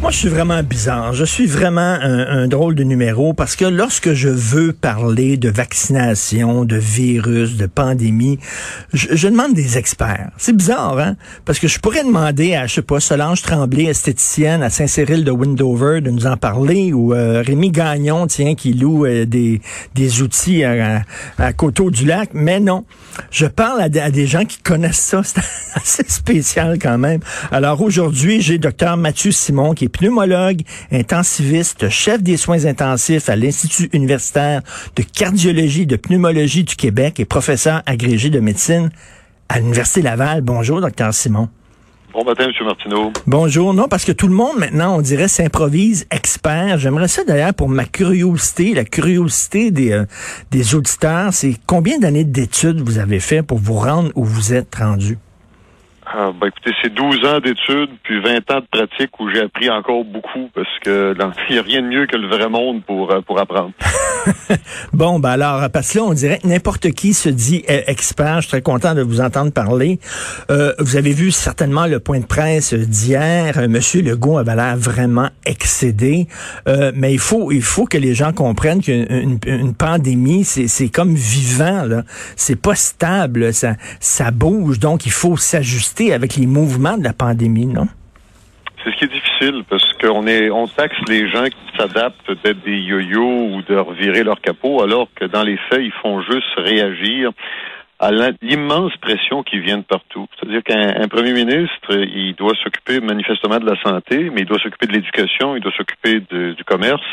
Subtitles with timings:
[0.00, 1.12] Moi, je suis vraiment bizarre.
[1.12, 6.64] Je suis vraiment un, drôle de numéro parce que lorsque je veux parler de vaccination,
[6.64, 8.38] de virus, de pandémie,
[8.94, 10.30] je, je demande des experts.
[10.38, 11.16] C'est bizarre, hein?
[11.44, 15.30] Parce que je pourrais demander à, je sais pas, Solange Tremblay, esthéticienne à Saint-Cyril de
[15.30, 19.60] Windover, de nous en parler, ou euh, Rémi Gagnon, tiens, qui loue euh, des,
[19.94, 21.02] des outils à,
[21.36, 22.30] à, Coteau-du-Lac.
[22.32, 22.86] Mais non,
[23.30, 25.20] je parle à, à, des gens qui connaissent ça.
[25.24, 25.42] C'est
[25.76, 27.20] assez spécial quand même.
[27.52, 33.90] Alors aujourd'hui, j'ai docteur Mathieu Simon qui pneumologue, intensiviste, chef des soins intensifs à l'Institut
[33.92, 34.62] universitaire
[34.96, 38.90] de cardiologie et de pneumologie du Québec et professeur agrégé de médecine
[39.48, 40.40] à l'Université Laval.
[40.40, 41.48] Bonjour, docteur Simon.
[42.12, 42.66] Bon matin, M.
[42.66, 43.12] Martineau.
[43.26, 43.72] Bonjour.
[43.72, 46.78] Non, parce que tout le monde, maintenant, on dirait, s'improvise expert.
[46.78, 50.06] J'aimerais ça, d'ailleurs, pour ma curiosité, la curiosité des, euh,
[50.50, 54.74] des auditeurs, c'est combien d'années d'études vous avez fait pour vous rendre où vous êtes
[54.74, 55.18] rendu?
[56.12, 59.70] Ah, ben écoutez, c'est 12 ans d'études, puis 20 ans de pratique où j'ai appris
[59.70, 61.14] encore beaucoup, parce que
[61.48, 63.70] il n'y a rien de mieux que le vrai monde pour, euh, pour apprendre.
[64.92, 68.36] bon, ben alors, parce que là, on dirait que n'importe qui se dit euh, expert.
[68.36, 70.00] Je suis très content de vous entendre parler.
[70.50, 73.56] Euh, vous avez vu certainement le point de presse d'hier.
[73.56, 76.26] Euh, Monsieur Legault avait l'air vraiment excédé.
[76.66, 81.14] Euh, mais il faut, il faut que les gens comprennent qu'une une, pandémie, c'est comme
[81.14, 81.84] vivant.
[81.84, 82.02] là.
[82.34, 83.52] C'est pas stable.
[83.52, 84.80] Ça, ça bouge.
[84.80, 87.86] Donc, il faut s'ajuster avec les mouvements de la pandémie, non?
[88.82, 92.62] C'est ce qui est difficile parce qu'on est, on taxe les gens qui s'adaptent d'être
[92.64, 96.54] des yo-yo ou de revirer leur capot, alors que dans les faits, ils font juste
[96.56, 97.30] réagir
[97.98, 100.26] à l'immense pression qui vient de partout.
[100.34, 104.86] C'est-à-dire qu'un premier ministre, il doit s'occuper manifestement de la santé, mais il doit s'occuper
[104.86, 107.04] de l'éducation, il doit s'occuper du commerce,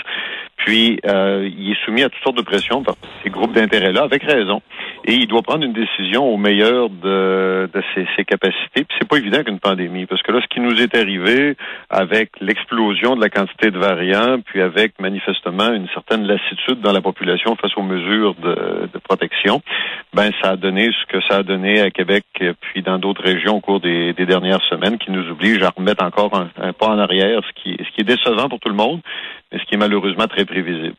[0.58, 4.24] puis euh, il est soumis à toutes sortes de pressions par ces groupes d'intérêts-là, avec
[4.24, 4.62] raison
[5.08, 8.84] et il doit prendre une décision au meilleur de, de ses, ses, capacités.
[8.84, 11.56] Puis c'est pas évident qu'une pandémie, parce que là, ce qui nous est arrivé
[11.90, 17.00] avec l'explosion de la quantité de variants, puis avec manifestement une certaine lassitude dans la
[17.00, 19.62] population face aux mesures de, de protection,
[20.14, 22.26] ben ça a donné ce que ça a donné à Québec,
[22.60, 26.04] puis dans d'autres régions au cours des, des, dernières semaines, qui nous oblige à remettre
[26.04, 28.76] encore un, un pas en arrière, ce qui, ce qui est décevant pour tout le
[28.76, 29.00] monde,
[29.52, 30.96] ce qui est malheureusement très prévisible.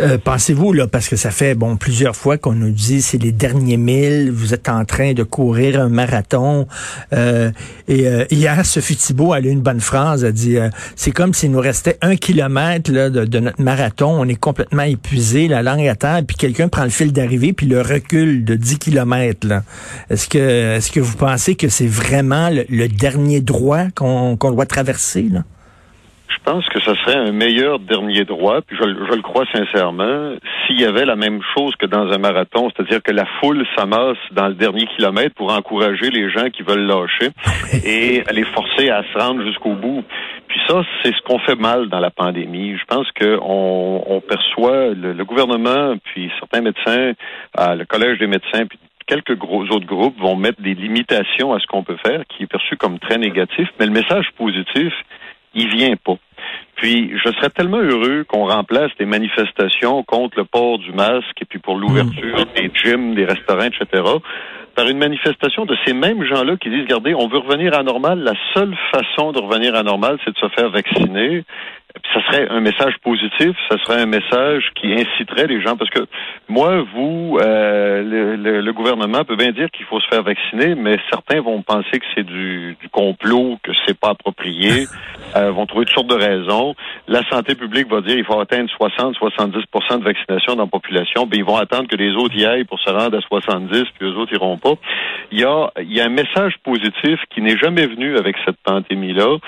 [0.00, 3.32] Euh, pensez-vous, là, parce que ça fait bon plusieurs fois qu'on nous dit c'est les
[3.32, 6.68] derniers milles, vous êtes en train de courir un marathon.
[7.12, 7.50] Euh,
[7.88, 10.56] et euh, hier, Sophie Thibault a eu une bonne phrase, elle dit
[10.94, 15.64] c'est comme s'il nous restait un kilomètre de, notre marathon, on est complètement épuisé, la
[15.64, 19.48] langue à terre, puis quelqu'un prend le fil d'arrivée, puis le recul de 10 kilomètres.
[20.10, 25.28] Est-ce que est-ce que vous pensez que c'est vraiment le, dernier droit qu'on doit traverser?
[25.32, 25.42] Là?
[26.28, 30.32] Je pense que ce serait un meilleur dernier droit, puis je, je le crois sincèrement,
[30.66, 34.18] s'il y avait la même chose que dans un marathon, c'est-à-dire que la foule s'amasse
[34.32, 37.30] dans le dernier kilomètre pour encourager les gens qui veulent lâcher
[37.84, 40.04] et les forcer à se rendre jusqu'au bout.
[40.48, 42.76] Puis ça, c'est ce qu'on fait mal dans la pandémie.
[42.76, 47.12] Je pense qu'on on perçoit le, gouvernement, puis certains médecins,
[47.56, 51.66] le collège des médecins, puis quelques gros autres groupes vont mettre des limitations à ce
[51.66, 54.92] qu'on peut faire, qui est perçu comme très négatif, mais le message positif,
[55.54, 56.16] il vient pas.
[56.76, 61.44] Puis, je serais tellement heureux qu'on remplace des manifestations contre le port du masque et
[61.44, 62.54] puis pour l'ouverture mm.
[62.54, 64.02] des gyms, des restaurants, etc.,
[64.76, 68.20] par une manifestation de ces mêmes gens-là qui disent, regardez, on veut revenir à normal.
[68.20, 71.42] La seule façon de revenir à normal, c'est de se faire vacciner.
[72.12, 76.00] Ça serait un message positif, ça serait un message qui inciterait les gens, parce que
[76.48, 78.02] moi, vous, euh,
[78.36, 81.98] le, le, gouvernement peut bien dire qu'il faut se faire vacciner, mais certains vont penser
[81.98, 84.84] que c'est du, du, complot, que c'est pas approprié,
[85.36, 86.74] euh, vont trouver toutes sortes de raisons.
[87.08, 91.38] La santé publique va dire qu'il faut atteindre 60-70% de vaccination dans la population, ben
[91.38, 94.16] ils vont attendre que les autres y aillent pour se rendre à 70, puis les
[94.16, 94.74] autres iront pas.
[95.32, 98.58] Il y a, il y a un message positif qui n'est jamais venu avec cette
[98.62, 99.38] pandémie-là,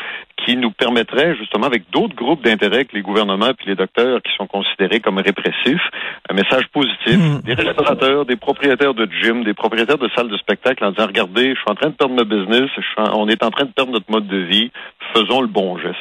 [0.44, 4.30] qui nous permettrait justement avec d'autres groupes d'intérêt que les gouvernements puis les docteurs qui
[4.36, 5.82] sont considérés comme répressifs,
[6.28, 7.40] un message positif, mmh.
[7.44, 11.54] des restaurateurs, des propriétaires de gym, des propriétaires de salles de spectacle en disant regardez,
[11.54, 14.10] je suis en train de perdre ma business, on est en train de perdre notre
[14.10, 14.70] mode de vie,
[15.14, 15.96] faisons le bon geste.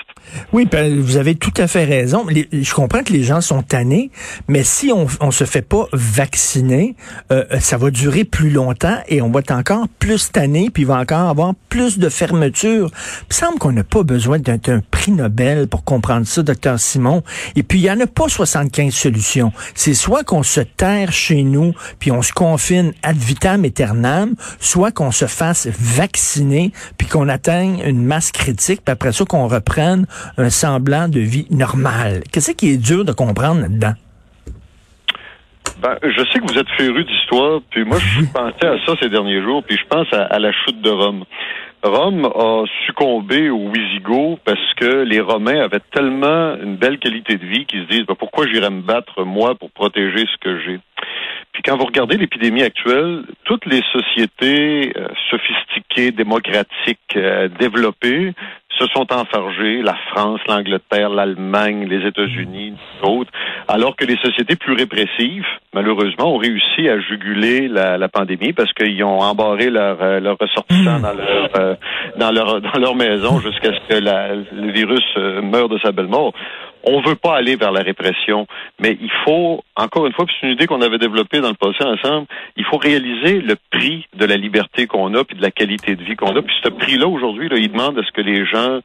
[0.53, 0.68] Oui,
[1.00, 2.25] vous avez tout à fait raison.
[2.30, 4.12] je comprends que les gens sont tannés,
[4.47, 6.95] mais si on on se fait pas vacciner,
[7.31, 10.85] euh, ça va durer plus longtemps et on va être encore plus tanné, puis il
[10.88, 12.89] va encore avoir plus de fermeture.
[13.30, 17.24] Il semble qu'on n'a pas besoin d'un prix Nobel pour comprendre ça, docteur Simon.
[17.56, 19.52] Et puis, il n'y en a pas 75 solutions.
[19.74, 24.92] C'est soit qu'on se terre chez nous, puis on se confine ad vitam aeternam, soit
[24.92, 30.06] qu'on se fasse vacciner, puis qu'on atteigne une masse critique, puis après ça, qu'on reprenne
[30.38, 32.24] un semblant de vie normale.
[32.31, 33.94] Qu'est-ce qui est dur de comprendre là-dedans?
[35.81, 39.10] Ben, je sais que vous êtes féru d'histoire, puis moi, je pensais à ça ces
[39.10, 41.24] derniers jours, puis je pense à, la chute de Rome.
[41.84, 47.46] Rome a succombé aux Wisigoths parce que les Romains avaient tellement une belle qualité de
[47.46, 50.80] vie qu'ils se disent ben, pourquoi j'irais me battre moi pour protéger ce que j'ai?
[51.54, 58.34] Puis quand vous regardez l'épidémie actuelle, toutes les sociétés euh, sophistiquées, démocratiques, euh, développées
[58.80, 62.74] se sont enfargées, la France, l'Angleterre, l'Allemagne, les États-Unis,
[63.04, 63.31] d'autres,
[63.68, 69.04] alors que les sociétés plus répressives, malheureusement, ont réussi à juguler la, pandémie parce qu'ils
[69.04, 71.78] ont embarré leurs euh, leur ressortissants dans leur,
[72.18, 75.06] dans leur dans leur maison jusqu'à ce que le virus
[75.44, 76.34] meure de sa belle mort
[76.84, 78.48] on veut pas aller vers la répression,
[78.80, 81.84] mais il faut, encore une fois, c'est une idée qu'on avait développée dans le passé
[81.84, 85.96] ensemble, il faut réaliser le prix de la liberté qu'on a puis de la qualité
[85.96, 86.42] de vie qu'on a.
[86.42, 88.80] Puis ce prix-là, aujourd'hui, là, il demande à ce que les gens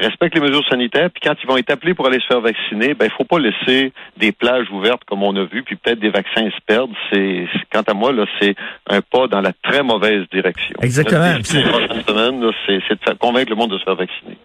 [0.00, 2.94] respectent les mesures sanitaires, puis quand ils vont être appelés pour aller se faire vacciner,
[2.94, 6.10] ben il faut pas laisser des plages ouvertes comme on a vu, puis peut-être des
[6.10, 6.92] vaccins se perdent.
[7.12, 8.54] C'est, quant à moi là, c'est
[8.88, 10.76] un pas dans la très mauvaise direction.
[10.82, 11.38] Exactement.
[11.44, 14.36] c'est de convaincre le monde de se faire vacciner.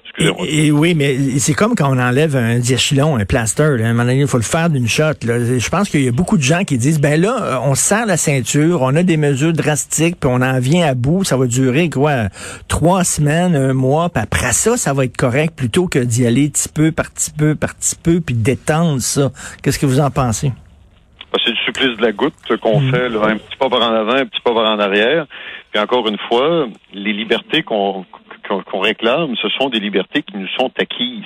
[0.48, 3.63] Et, oui, mais c'est comme quand on enlève un diachylon, un plaster.
[3.63, 5.13] À un moment donné, il faut le faire d'une shot.
[5.22, 8.18] Je pense qu'il y a beaucoup de gens qui disent, ben là, on serre la
[8.18, 11.24] ceinture, on a des mesures drastiques, puis on en vient à bout.
[11.24, 12.30] Ça va durer quoi,
[12.68, 16.50] trois semaines, un mois, puis après ça, ça va être correct, plutôt que d'y aller
[16.50, 19.31] petit peu par petit peu par petit peu, puis détendre ça.
[19.62, 20.51] Qu'est-ce que vous en pensez?
[21.31, 22.92] Ben, c'est du supplice de la goutte qu'on mm.
[22.92, 25.25] fait, un petit pas par en avant, un petit pas par en arrière.
[25.71, 28.06] Puis encore une fois, les libertés qu'on
[28.47, 31.25] qu'on réclame, ce sont des libertés qui nous sont acquises.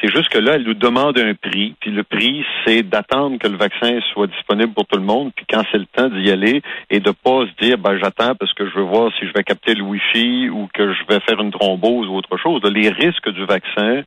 [0.00, 3.48] C'est juste que là, elle nous demande un prix, puis le prix, c'est d'attendre que
[3.48, 6.62] le vaccin soit disponible pour tout le monde, puis quand c'est le temps d'y aller,
[6.90, 9.42] et de pas se dire, ben j'attends parce que je veux voir si je vais
[9.42, 12.60] capter le Wi-Fi ou que je vais faire une thrombose ou autre chose.
[12.64, 14.02] Les risques du vaccin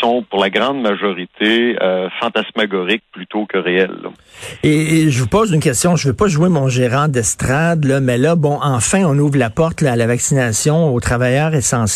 [0.00, 4.08] sont, pour la grande majorité, euh, fantasmagoriques plutôt que réels.
[4.62, 5.96] Et, je vous pose une question.
[5.96, 9.82] Je veux pas jouer mon gérant d'estrade, mais là, bon, enfin, on ouvre la porte
[9.82, 11.93] à la vaccination aux travailleurs essentiels,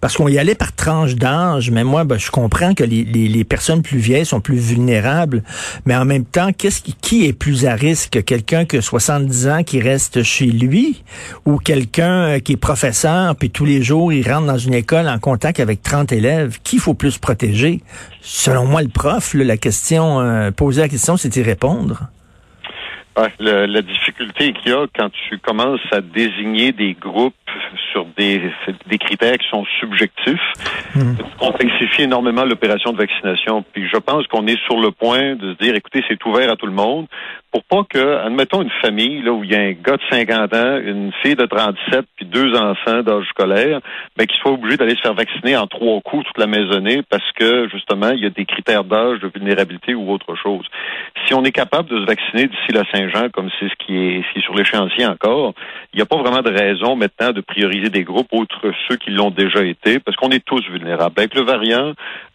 [0.00, 1.70] parce qu'on y allait par tranche d'âge.
[1.70, 5.42] Mais moi, ben, je comprends que les, personnes plus vieilles sont plus vulnérables,
[5.84, 8.24] mais en même temps, qui est plus à risque?
[8.24, 11.02] Quelqu'un qui a 70 ans qui reste chez lui,
[11.44, 12.96] ou quelqu'un euh, qui est professeur
[13.38, 16.78] puis tous les jours il rentre dans une école en contact avec 30 élèves Qui
[16.78, 17.80] faut plus protéger?
[18.20, 19.34] Selon moi, le prof.
[19.34, 22.08] la question, euh, poser la question, c'est y répondre.
[23.38, 27.34] la difficulté qu'il y a quand tu commences à désigner des groupes
[27.96, 28.42] sur des,
[28.88, 30.52] des critères qui sont subjectifs,
[30.94, 31.14] mmh.
[31.38, 33.64] complexifie énormément l'opération de vaccination.
[33.72, 36.56] Puis je pense qu'on est sur le point de se dire, écoutez, c'est ouvert à
[36.56, 37.06] tout le monde,
[37.56, 40.54] pour pas que, admettons une famille là où il y a un gars de 50
[40.54, 43.80] ans, une fille de 37 puis deux enfants d'âge scolaire,
[44.16, 47.30] ben qu'ils soient obligés d'aller se faire vacciner en trois coups toute la maisonnée parce
[47.32, 50.66] que justement il y a des critères d'âge, de vulnérabilité ou autre chose.
[51.26, 54.22] Si on est capable de se vacciner d'ici la Saint-Jean, comme c'est ce qui est,
[54.22, 55.54] ce qui est sur l'échéancier encore,
[55.94, 59.10] il n'y a pas vraiment de raison maintenant de prioriser des groupes autres ceux qui
[59.10, 61.14] l'ont déjà été, parce qu'on est tous vulnérables.
[61.16, 61.92] Avec le variant,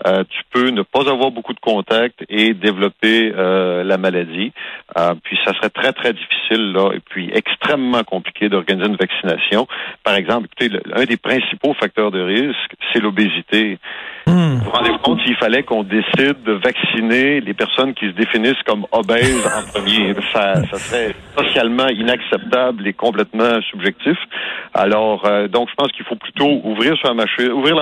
[0.07, 4.51] euh, tu peux ne pas avoir beaucoup de contacts et développer euh, la maladie.
[4.97, 9.67] Euh, puis ça serait très, très difficile, là, et puis extrêmement compliqué d'organiser une vaccination.
[10.03, 13.79] Par exemple, écoutez, un des principaux facteurs de risque, c'est l'obésité.
[14.27, 14.57] Hmm.
[14.57, 18.61] Vous vous rendez compte s'il fallait qu'on décide de vacciner les personnes qui se définissent
[18.65, 20.13] comme obèses en premier?
[20.31, 24.17] Ça, ça serait socialement inacceptable et complètement subjectif.
[24.73, 27.75] Alors, euh, donc, je pense qu'il faut plutôt ouvrir la machine, ouvrir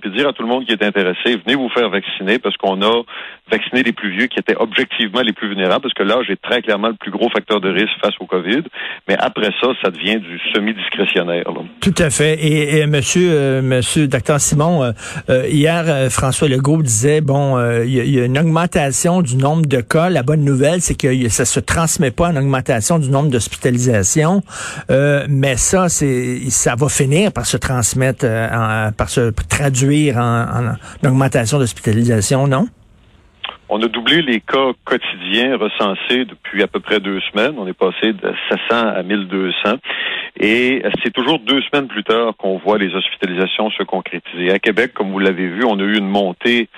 [0.00, 2.82] puis dire à tout le monde qui est intéressé, venez vous faire vacciner, parce qu'on
[2.82, 3.02] a
[3.50, 6.62] vacciné les plus vieux qui étaient objectivement les plus vulnérables, parce que l'âge est très
[6.62, 8.62] clairement le plus gros facteur de risque face au COVID.
[9.08, 11.44] Mais après ça, ça devient du semi-discrétionnaire.
[11.80, 12.38] Tout à fait.
[12.44, 14.92] Et, monsieur, euh, monsieur Dr Simon,
[15.28, 19.80] euh, hier, François Legault disait, bon, il y, y, a une augmentation du nombre de
[19.80, 20.10] cas.
[20.10, 24.42] La bonne nouvelle, c'est que ça se transmet pas en augmentation du nombre d'hospitalisations.
[24.88, 30.74] mais ça, c'est ça va finir par se transmettre, euh, par se traduire en,
[31.04, 32.66] augmentation d'hospitalisation, non?
[33.68, 37.56] On a doublé les cas quotidiens recensés depuis à peu près deux semaines.
[37.58, 39.76] On est passé de 700 à 1200.
[40.38, 44.52] Et c'est toujours deux semaines plus tard qu'on voit les hospitalisations se concrétiser.
[44.52, 46.68] À Québec, comme vous l'avez vu, on a eu une montée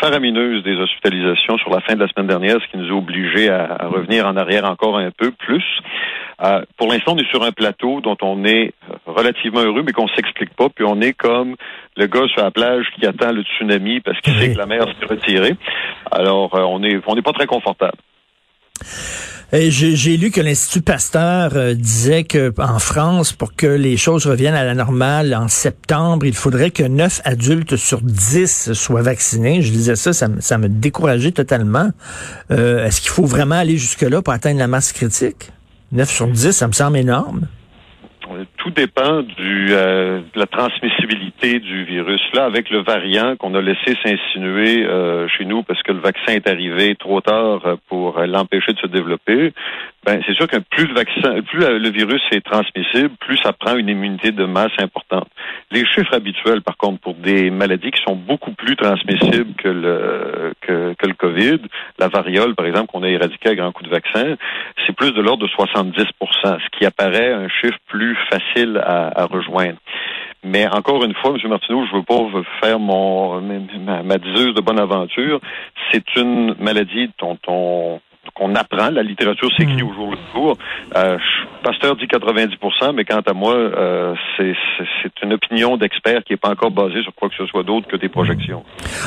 [0.00, 3.48] faramineuse des hospitalisations sur la fin de la semaine dernière, ce qui nous a obligés
[3.50, 5.64] à revenir en arrière encore un peu plus.
[6.44, 8.74] Euh, pour l'instant, on est sur un plateau dont on est
[9.06, 10.68] relativement heureux, mais qu'on s'explique pas.
[10.68, 11.56] Puis on est comme
[11.96, 14.84] le gars sur la plage qui attend le tsunami parce qu'il sait que la mer
[14.84, 15.56] s'est retirée.
[16.10, 17.96] Alors, euh, on est on n'est pas très confortable.
[19.52, 24.56] J'ai lu que l'Institut Pasteur euh, disait que en France, pour que les choses reviennent
[24.56, 29.62] à la normale en septembre, il faudrait que 9 adultes sur 10 soient vaccinés.
[29.62, 31.90] Je disais ça, ça, ça me décourageait totalement.
[32.50, 35.52] Euh, est-ce qu'il faut vraiment aller jusque-là pour atteindre la masse critique?
[35.92, 37.46] 9 sur 10, ça me semble énorme
[38.66, 42.20] tout dépend du, euh, de la transmissibilité du virus.
[42.34, 46.32] Là, avec le variant qu'on a laissé s'insinuer euh, chez nous parce que le vaccin
[46.32, 49.52] est arrivé trop tard euh, pour l'empêcher de se développer,
[50.04, 53.76] ben c'est sûr que plus le vaccin, plus le virus est transmissible, plus ça prend
[53.76, 55.28] une immunité de masse importante.
[55.72, 60.52] Les chiffres habituels, par contre, pour des maladies qui sont beaucoup plus transmissibles que le
[60.60, 61.58] que, que le COVID,
[61.98, 64.36] la variole, par exemple, qu'on a éradiqué à grand coup de vaccin,
[64.86, 66.06] c'est plus de l'ordre de 70%
[66.44, 69.78] ce qui apparaît un chiffre plus facile à, rejoindre.
[70.44, 71.50] Mais encore une fois, M.
[71.50, 75.40] Martineau, je ne veux pas faire mon ma, ma diseuse de bonne aventure.
[75.90, 78.00] C'est une maladie dont on
[78.36, 78.90] qu'on apprend.
[78.90, 79.88] La littérature s'écrit hmm.
[79.88, 80.58] au jour le jour.
[80.96, 81.18] Euh,
[81.62, 86.50] Pasteur dit 90% mais quant à moi, euh, c'est une opinion d'expert qui n'est pas
[86.50, 88.62] encore basée sur quoi que ce soit d'autre que des projections.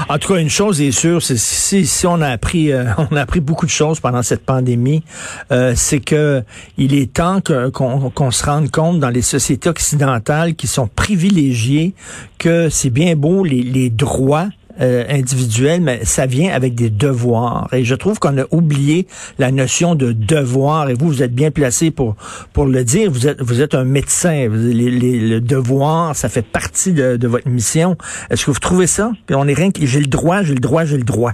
[0.09, 3.15] En tout cas, une chose est sûre, c'est si, si on a appris, euh, on
[3.15, 5.03] a appris beaucoup de choses pendant cette pandémie,
[5.51, 6.41] euh, c'est que
[6.77, 11.93] il est temps qu'on se rende compte dans les sociétés occidentales qui sont privilégiées
[12.39, 14.48] que c'est bien beau les, les droits
[14.81, 17.67] euh, individuel, mais ça vient avec des devoirs.
[17.74, 19.07] Et je trouve qu'on a oublié
[19.38, 20.89] la notion de devoir.
[20.89, 22.15] Et vous, vous êtes bien placé pour
[22.53, 23.12] pour le dire.
[23.12, 24.48] Vous êtes vous êtes un médecin.
[24.50, 27.98] Les, les, le devoir, ça fait partie de, de votre mission.
[28.29, 29.12] Est-ce que vous trouvez ça?
[29.25, 31.33] Puis on est rien que j'ai le droit, j'ai le droit, j'ai le droit.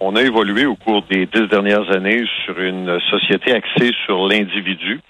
[0.00, 5.00] On a évolué au cours des dix dernières années sur une société axée sur l'individu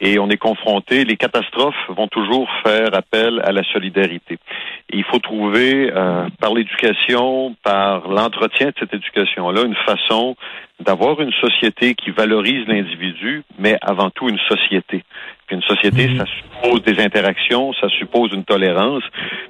[0.00, 4.38] et on est confronté, les catastrophes vont toujours faire appel à la solidarité.
[4.90, 10.36] Il faut trouver, euh, par l'éducation, par l'entretien de cette éducation-là, une façon
[10.78, 15.04] d'avoir une société qui valorise l'individu, mais avant tout une société.
[15.46, 16.18] Puis une société, mhm.
[16.18, 19.02] ça suppose des interactions, ça suppose une tolérance.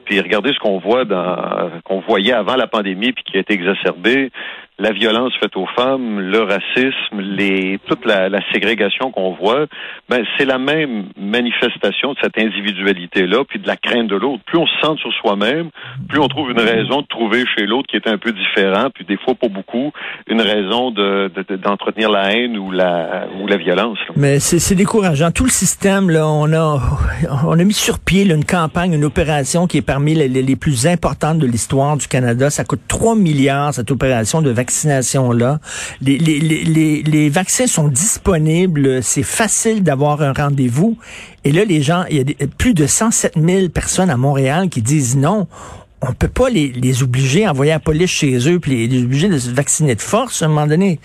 [0.04, 3.54] Puis regardez ce qu'on voit dans, qu'on voyait avant la pandémie, puis qui a été
[3.54, 4.30] exacerbé
[4.78, 9.66] la violence faite aux femmes, le racisme, les, toute la, la ségrégation qu'on voit,
[10.08, 14.42] ben, c'est la même manifestation de cette individualité-là, puis de la crainte de l'autre.
[14.44, 15.70] Plus on se sent sur soi-même,
[16.08, 19.04] plus on trouve une raison de trouver chez l'autre qui est un peu différent, puis
[19.04, 19.92] des fois pas beaucoup,
[20.26, 23.98] une raison de, d'entretenir la haine ou la, ou la violence.
[24.14, 25.30] Mais c'est, décourageant.
[25.30, 26.80] Tout le système, là, on a,
[27.46, 30.86] on a mis sur pied une campagne, une opération qui est parmi les, les plus
[30.86, 32.50] importantes de l'histoire du Canada.
[32.50, 34.50] Ça coûte 3 milliards, cette opération de
[36.00, 40.98] Les, les, les, les vaccins sont disponibles, c'est facile d'avoir un rendez-vous.
[41.44, 44.82] Et là, les gens, il y a plus de 107 000 personnes à Montréal qui
[44.82, 45.46] disent non,
[46.02, 49.28] on peut pas les, les obliger à envoyer la police chez eux puis les, obliger
[49.28, 51.00] de se vacciner de force à un moment donné.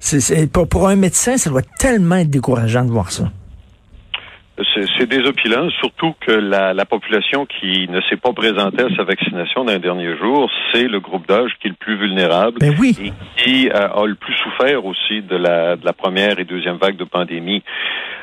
[0.00, 3.30] C'est, pour, pour un médecin, ça doit tellement être décourageant de voir ça.
[4.98, 9.64] C'est désopilant, surtout que la, la, population qui ne s'est pas présentée à sa vaccination
[9.64, 12.94] dans les derniers jours, c'est le groupe d'âge qui est le plus vulnérable ben oui.
[13.02, 13.12] et
[13.42, 16.96] qui euh, a le plus souffert aussi de la, de la première et deuxième vague
[16.96, 17.62] de pandémie.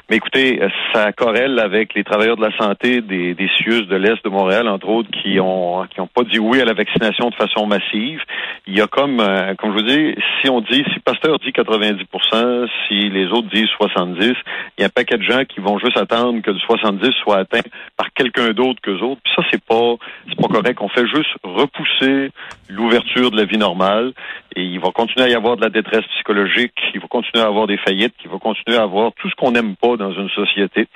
[0.10, 0.60] Mais écoutez,
[0.92, 4.68] ça corrèle avec les travailleurs de la santé des, des CIUS de l'Est de Montréal,
[4.68, 8.20] entre autres, qui ont qui ont pas dit oui à la vaccination de façon massive.
[8.66, 11.52] Il y a comme, euh, comme je vous dis, si on dit, si Pasteur dit
[11.52, 14.34] 90% si les autres disent 70%
[14.78, 17.38] il y a un paquet de gens qui vont juste attendre que le 70 soit
[17.38, 17.62] atteint
[17.96, 19.22] par quelqu'un d'autre qu'eux autres.
[19.24, 19.96] Puis ça, c'est pas
[20.28, 20.80] c'est pas correct.
[20.82, 22.32] On fait juste repousser
[22.68, 24.14] l'ouverture de la vie normale
[24.56, 27.48] et il va continuer à y avoir de la détresse psychologique, il va continuer à
[27.48, 30.29] avoir des faillites, il va continuer à avoir tout ce qu'on n'aime pas dans une
[30.29, 30.88] société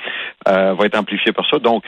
[0.48, 1.60] euh, va être amplifié par ça.
[1.60, 1.84] Donc,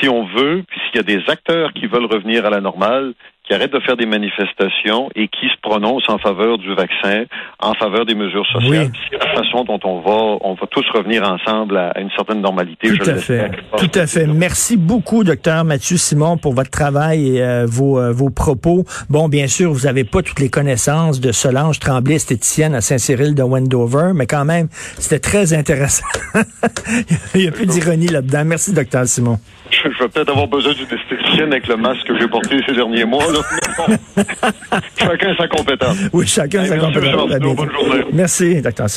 [0.00, 3.14] si on veut, puis s'il y a des acteurs qui veulent revenir à la normale,
[3.48, 7.24] qui arrêtent de faire des manifestations et qui se prononcent en faveur du vaccin,
[7.58, 8.90] en faveur des mesures sociales.
[9.10, 12.88] C'est la façon dont on va, on va tous revenir ensemble à, une certaine normalité.
[12.88, 13.50] Tout à fait.
[13.78, 14.26] Tout à fait.
[14.26, 18.84] Merci beaucoup, docteur Mathieu Simon, pour votre travail et euh, vos, euh, vos propos.
[19.08, 23.34] Bon, bien sûr, vous n'avez pas toutes les connaissances de Solange Tremblay, esthéticienne à Saint-Cyril
[23.34, 26.06] de Wendover, mais quand même, c'était très intéressant.
[27.34, 28.44] Il y a plus d'ironie là-dedans.
[28.44, 29.38] Merci, docteur Simon.
[29.70, 33.04] Je, vais peut-être avoir besoin d'une esthéticienne avec le masque que j'ai porté ces derniers
[33.04, 33.24] mois.
[34.98, 35.96] chacun sa compétence.
[36.12, 37.30] Oui, chacun sa compétence.
[37.30, 38.04] Bonne journée.
[38.12, 38.88] Merci, docteur.